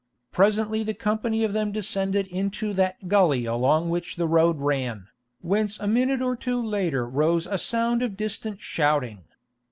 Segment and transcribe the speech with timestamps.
[0.31, 5.09] Presently the company of them descended into that gully along which the road ran,
[5.41, 9.25] whence a minute or two later rose a sound of distant shouting.